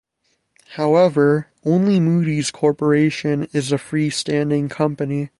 [0.77, 5.29] However, only Moody's Corporation is a free-standing company.